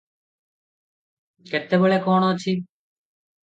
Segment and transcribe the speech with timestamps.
[1.51, 2.59] କେତେବେଳେ କଣ ଅଛି